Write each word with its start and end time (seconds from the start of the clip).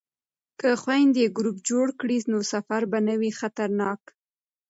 که 0.59 0.69
خویندې 0.81 1.25
ګروپ 1.37 1.57
جوړ 1.69 1.87
کړي 1.99 2.17
نو 2.31 2.39
سفر 2.51 2.81
به 2.91 2.99
نه 3.07 3.15
وي 3.19 3.31
خطرناک. 3.39 4.01